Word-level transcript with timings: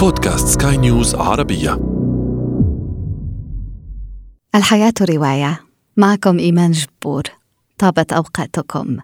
بودكاست 0.00 0.62
سكاي 0.62 0.76
نيوز 0.76 1.14
عربية. 1.14 1.80
الحياة 4.54 4.92
رواية. 5.00 5.60
معكم 5.96 6.38
إيمان 6.38 6.70
جبور. 6.70 7.22
طابت 7.78 8.12
أوقاتكم. 8.12 8.96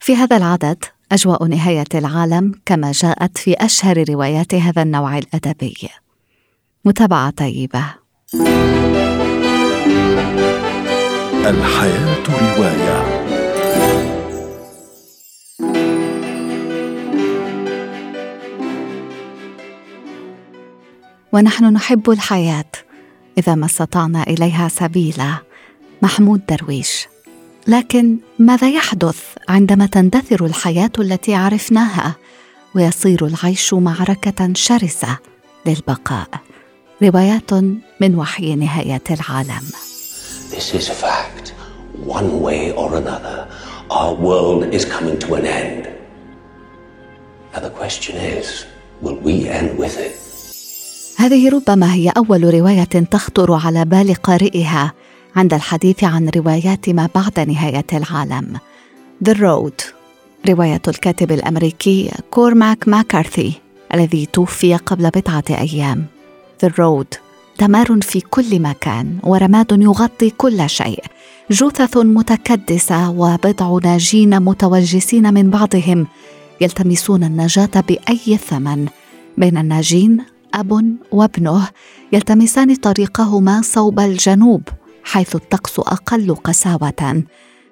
في 0.00 0.16
هذا 0.16 0.36
العدد 0.36 0.84
أجواء 1.12 1.44
نهاية 1.44 1.84
العالم 1.94 2.52
كما 2.66 2.92
جاءت 2.92 3.38
في 3.38 3.54
أشهر 3.54 4.04
روايات 4.08 4.54
هذا 4.54 4.82
النوع 4.82 5.18
الأدبي. 5.18 5.76
متابعة 6.84 7.30
طيبة. 7.30 7.84
الحياة 11.46 12.24
ونحن 21.34 21.64
نحب 21.64 22.10
الحياة 22.10 22.70
إذا 23.38 23.54
ما 23.54 23.66
استطعنا 23.66 24.22
إليها 24.22 24.68
سبيلا 24.68 25.34
محمود 26.02 26.40
درويش 26.46 27.08
لكن 27.66 28.16
ماذا 28.38 28.70
يحدث 28.70 29.18
عندما 29.48 29.86
تندثر 29.86 30.46
الحياة 30.46 30.90
التي 30.98 31.34
عرفناها 31.34 32.14
ويصير 32.74 33.26
العيش 33.26 33.74
معركة 33.74 34.52
شرسة 34.54 35.18
للبقاء 35.66 36.28
روايات 37.02 37.54
من 38.00 38.14
وحي 38.14 38.54
نهاية 38.54 39.02
العالم 39.10 39.62
This 40.50 40.74
is 40.74 40.88
a 40.88 40.94
fact. 40.94 41.52
One 42.18 42.42
way 42.42 42.72
or 42.72 42.94
another, 42.94 43.48
our 43.90 44.14
world 44.14 44.62
is 44.74 44.84
coming 44.84 45.18
to 45.18 45.34
an 45.34 45.46
end. 45.46 45.88
Now 47.52 47.60
the 47.60 47.70
question 47.70 48.16
is, 48.16 48.66
will 49.02 49.16
we 49.16 49.48
end 49.48 49.76
with 49.78 49.98
it? 49.98 50.14
هذه 51.16 51.48
ربما 51.48 51.94
هي 51.94 52.08
أول 52.16 52.54
رواية 52.54 52.84
تخطر 52.84 53.52
على 53.52 53.84
بال 53.84 54.14
قارئها 54.14 54.92
عند 55.36 55.54
الحديث 55.54 56.04
عن 56.04 56.28
روايات 56.28 56.88
ما 56.88 57.08
بعد 57.14 57.40
نهاية 57.40 57.86
العالم. 57.92 58.56
The 59.28 59.34
Road 59.34 59.84
رواية 60.48 60.82
الكاتب 60.88 61.32
الأمريكي 61.32 62.10
كورماك 62.30 62.88
ماكارثي 62.88 63.52
الذي 63.94 64.26
توفي 64.26 64.76
قبل 64.76 65.10
بضعة 65.10 65.44
أيام. 65.50 66.06
The 66.64 66.68
Road 66.68 67.18
دمار 67.60 68.00
في 68.02 68.20
كل 68.20 68.60
مكان 68.60 69.18
ورماد 69.22 69.72
يغطي 69.72 70.30
كل 70.30 70.70
شيء. 70.70 71.04
جثث 71.50 71.96
متكدسة 71.96 73.10
وبضع 73.10 73.78
ناجين 73.84 74.42
متوجسين 74.42 75.34
من 75.34 75.50
بعضهم 75.50 76.06
يلتمسون 76.60 77.24
النجاة 77.24 77.84
بأي 77.88 78.36
ثمن 78.36 78.86
بين 79.38 79.58
الناجين 79.58 80.33
أب 80.54 80.96
وابنه 81.12 81.68
يلتمسان 82.12 82.74
طريقهما 82.74 83.62
صوب 83.62 84.00
الجنوب 84.00 84.62
حيث 85.04 85.34
الطقس 85.34 85.78
أقل 85.78 86.34
قساوة. 86.34 87.22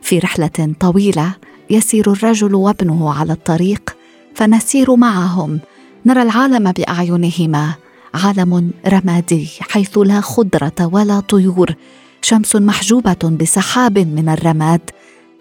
في 0.02 0.18
رحلة 0.18 0.74
طويلة 0.80 1.34
يسير 1.70 2.12
الرجل 2.12 2.54
وابنه 2.54 3.12
على 3.12 3.32
الطريق 3.32 3.96
فنسير 4.34 4.96
معهم. 4.96 5.60
نرى 6.06 6.22
العالم 6.22 6.72
بأعينهما. 6.72 7.74
عالم 8.14 8.70
رمادي 8.86 9.48
حيث 9.60 9.98
لا 9.98 10.20
خضرة 10.20 10.90
ولا 10.92 11.20
طيور. 11.20 11.74
شمس 12.22 12.56
محجوبة 12.56 13.36
بسحاب 13.40 13.98
من 13.98 14.28
الرماد. 14.28 14.90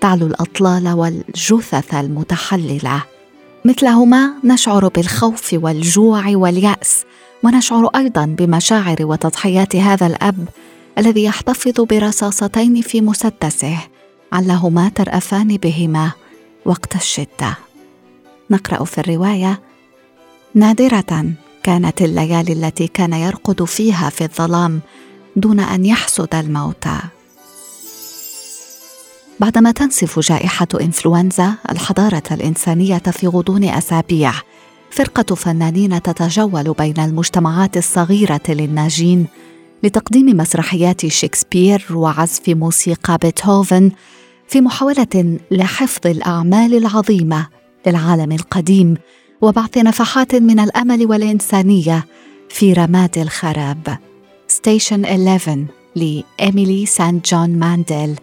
تعلو 0.01 0.27
الأطلال 0.27 0.87
والجثث 0.89 1.93
المتحللة. 1.93 3.03
مثلهما 3.65 4.33
نشعر 4.43 4.87
بالخوف 4.87 5.49
والجوع 5.53 6.23
واليأس 6.27 7.05
ونشعر 7.43 7.89
أيضا 7.95 8.25
بمشاعر 8.25 8.95
وتضحيات 9.01 9.75
هذا 9.75 10.07
الأب 10.07 10.47
الذي 10.97 11.23
يحتفظ 11.23 11.81
برصاصتين 11.81 12.81
في 12.81 13.01
مسدسه 13.01 13.77
علهما 14.31 14.89
ترأفان 14.89 15.57
بهما 15.57 16.11
وقت 16.65 16.95
الشدة. 16.95 17.57
نقرأ 18.51 18.83
في 18.83 18.97
الرواية 18.97 19.61
نادرة 20.53 21.25
كانت 21.63 22.01
الليالي 22.01 22.53
التي 22.53 22.87
كان 22.87 23.13
يرقد 23.13 23.63
فيها 23.63 24.09
في 24.09 24.23
الظلام 24.23 24.81
دون 25.35 25.59
أن 25.59 25.85
يحسد 25.85 26.35
الموتى. 26.35 26.99
بعدما 29.41 29.71
تنسف 29.71 30.19
جائحة 30.19 30.67
إنفلونزا 30.81 31.53
الحضارة 31.71 32.23
الإنسانية 32.31 32.97
في 32.97 33.27
غضون 33.27 33.63
أسابيع 33.63 34.33
فرقة 34.91 35.35
فنانين 35.35 36.01
تتجول 36.01 36.73
بين 36.73 36.99
المجتمعات 36.99 37.77
الصغيرة 37.77 38.41
للناجين 38.49 39.27
لتقديم 39.83 40.37
مسرحيات 40.37 41.05
شكسبير 41.07 41.85
وعزف 41.91 42.49
موسيقى 42.49 43.17
بيتهوفن 43.21 43.91
في 44.47 44.61
محاولة 44.61 45.39
لحفظ 45.51 46.07
الأعمال 46.07 46.77
العظيمة 46.77 47.47
للعالم 47.87 48.31
القديم 48.31 48.97
وبعث 49.41 49.77
نفحات 49.77 50.35
من 50.35 50.59
الأمل 50.59 51.05
والإنسانية 51.05 52.05
في 52.49 52.73
رماد 52.73 53.17
الخراب. 53.17 53.97
Station 54.47 55.05
11 55.05 55.65
لإيميلي 55.95 56.85
سانت 56.85 57.29
جون 57.29 57.49
مانديل 57.49 58.15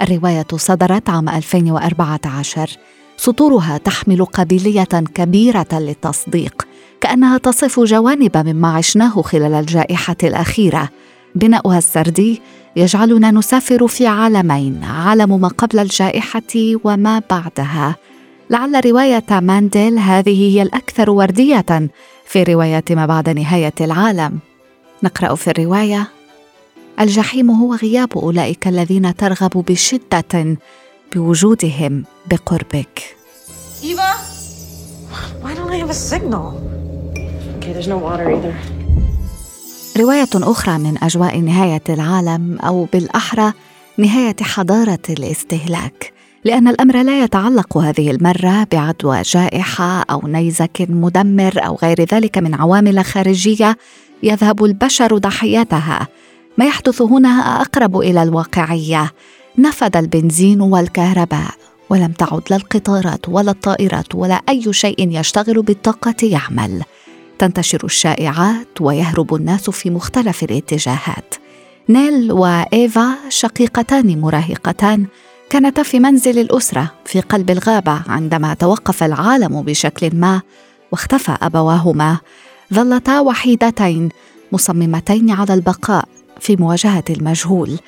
الرواية 0.00 0.46
صدرت 0.56 1.10
عام 1.10 1.28
2014 1.28 2.70
سطورها 3.16 3.78
تحمل 3.78 4.24
قابليه 4.24 4.84
كبيرة 5.14 5.66
للتصديق 5.72 6.66
كأنها 7.00 7.38
تصف 7.38 7.80
جوانب 7.80 8.36
مما 8.36 8.68
عشناه 8.68 9.22
خلال 9.22 9.54
الجائحة 9.54 10.16
الأخيرة. 10.22 10.88
بناؤها 11.34 11.78
السردي 11.78 12.42
يجعلنا 12.76 13.30
نسافر 13.30 13.88
في 13.88 14.06
عالمين 14.06 14.84
عالم 14.84 15.40
ما 15.40 15.48
قبل 15.48 15.78
الجائحة 15.78 16.52
وما 16.84 17.22
بعدها. 17.30 17.96
لعل 18.50 18.86
رواية 18.86 19.24
مانديل 19.30 19.98
هذه 19.98 20.56
هي 20.56 20.62
الأكثر 20.62 21.10
وردية 21.10 21.90
في 22.26 22.42
روايات 22.42 22.92
ما 22.92 23.06
بعد 23.06 23.28
نهاية 23.28 23.74
العالم. 23.80 24.38
نقرأ 25.02 25.34
في 25.34 25.50
الرواية. 25.50 26.08
الجحيم 27.02 27.50
هو 27.50 27.74
غياب 27.74 28.18
أولئك 28.18 28.68
الذين 28.68 29.16
ترغب 29.16 29.64
بشدة 29.68 30.56
بوجودهم 31.14 32.04
بقربك 32.30 33.16
Eva? 33.82 34.10
Why 35.42 35.54
don't 35.54 35.70
I 35.70 35.76
have 35.76 35.90
a 35.90 36.00
signal? 36.12 36.46
Okay, 37.56 37.72
there's 37.72 37.88
no 37.88 37.98
water 37.98 38.30
either. 38.30 38.54
رواية 39.96 40.28
أخرى 40.34 40.78
من 40.78 40.98
أجواء 41.02 41.38
نهاية 41.38 41.82
العالم 41.88 42.58
أو 42.58 42.84
بالأحرى 42.92 43.52
نهاية 43.98 44.36
حضارة 44.40 45.02
الاستهلاك 45.10 46.12
لأن 46.44 46.68
الأمر 46.68 47.02
لا 47.02 47.24
يتعلق 47.24 47.78
هذه 47.78 48.10
المرة 48.10 48.66
بعدوى 48.72 49.22
جائحة 49.22 50.02
أو 50.02 50.22
نيزك 50.26 50.86
مدمر 50.88 51.66
أو 51.66 51.76
غير 51.82 52.04
ذلك 52.04 52.38
من 52.38 52.54
عوامل 52.54 53.04
خارجية 53.04 53.76
يذهب 54.22 54.64
البشر 54.64 55.18
ضحيتها 55.18 56.08
ما 56.58 56.64
يحدث 56.64 57.02
هنا 57.02 57.28
أقرب 57.60 57.98
إلى 57.98 58.22
الواقعية. 58.22 59.12
نفد 59.58 59.96
البنزين 59.96 60.60
والكهرباء 60.60 61.50
ولم 61.90 62.12
تعد 62.12 62.42
لا 62.50 62.56
القطارات 62.56 63.28
ولا 63.28 63.50
الطائرات 63.50 64.14
ولا 64.14 64.40
أي 64.48 64.72
شيء 64.72 65.18
يشتغل 65.20 65.62
بالطاقة 65.62 66.14
يعمل. 66.22 66.82
تنتشر 67.38 67.84
الشائعات 67.84 68.80
ويهرب 68.80 69.34
الناس 69.34 69.70
في 69.70 69.90
مختلف 69.90 70.42
الاتجاهات. 70.42 71.34
نيل 71.88 72.32
وإيفا 72.32 73.14
شقيقتان 73.28 74.20
مراهقتان 74.20 75.06
كانتا 75.50 75.82
في 75.82 76.00
منزل 76.00 76.38
الأسرة 76.38 76.92
في 77.04 77.20
قلب 77.20 77.50
الغابة 77.50 78.02
عندما 78.08 78.54
توقف 78.54 79.02
العالم 79.02 79.62
بشكل 79.62 80.16
ما 80.16 80.40
واختفى 80.92 81.36
أبواهما. 81.42 82.18
ظلتا 82.74 83.20
وحيدتين 83.20 84.08
مصممتين 84.52 85.30
على 85.30 85.54
البقاء. 85.54 86.08
في 86.42 86.56
مواجهة 86.56 87.04
المجهول. 87.10 87.78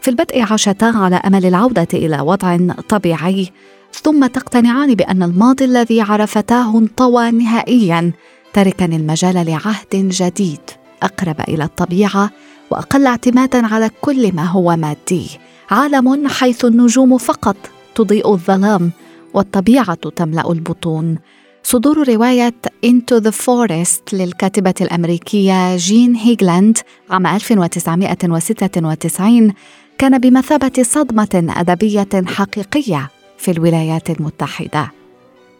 في 0.00 0.08
البدء 0.08 0.40
عاشتا 0.40 0.92
على 0.94 1.16
أمل 1.16 1.46
العودة 1.46 1.88
إلى 1.94 2.20
وضع 2.20 2.56
طبيعي 2.88 3.50
ثم 3.92 4.26
تقتنعان 4.26 4.94
بأن 4.94 5.22
الماضي 5.22 5.64
الذي 5.64 6.00
عرفتاه 6.00 6.78
انطوى 6.78 7.30
نهائيا 7.30 8.12
تاركا 8.52 8.84
المجال 8.84 9.46
لعهد 9.46 9.94
جديد. 9.94 10.60
أقرب 11.02 11.40
إلى 11.48 11.64
الطبيعة 11.64 12.30
وأقل 12.70 13.06
اعتمادا 13.06 13.66
على 13.66 13.90
كل 14.00 14.34
ما 14.34 14.44
هو 14.44 14.76
مادي. 14.76 15.26
عالم 15.70 16.28
حيث 16.28 16.64
النجوم 16.64 17.18
فقط 17.18 17.56
تضيء 17.94 18.32
الظلام 18.32 18.92
والطبيعة 19.34 19.94
تملأ 19.94 20.52
البطون. 20.52 21.18
صدور 21.64 22.08
رواية 22.08 22.54
Into 22.86 23.20
the 23.20 23.30
Forest 23.32 24.14
للكاتبة 24.14 24.74
الأمريكية 24.80 25.76
جين 25.76 26.16
هيغلاند 26.16 26.78
عام 27.10 27.26
1996 27.26 29.52
كان 29.98 30.18
بمثابة 30.18 30.82
صدمة 30.82 31.52
أدبية 31.56 32.08
حقيقية 32.26 33.10
في 33.38 33.50
الولايات 33.50 34.10
المتحدة. 34.10 34.90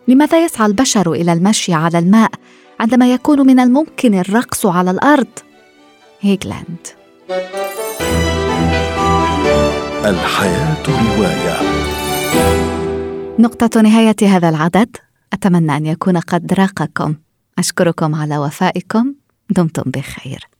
لماذا 0.08 0.44
يسعى 0.44 0.66
البشر 0.66 1.12
إلى 1.12 1.32
المشي 1.32 1.74
على 1.74 1.98
الماء 1.98 2.30
عندما 2.80 3.12
يكون 3.12 3.46
من 3.46 3.60
الممكن 3.60 4.14
الرقص 4.18 4.66
على 4.66 4.90
الأرض؟ 4.90 5.26
هيجلاند. 6.20 6.86
الحياة 10.04 10.76
رواية. 10.88 11.56
نقطة 13.38 13.80
نهاية 13.80 14.16
هذا 14.22 14.48
العدد. 14.48 14.96
أتمنى 15.32 15.76
أن 15.76 15.86
يكون 15.86 16.16
قد 16.16 16.52
راقكم. 16.52 17.14
أشكركم 17.58 18.14
على 18.14 18.38
وفائكم. 18.38 19.14
دمتم 19.50 19.90
بخير. 19.90 20.51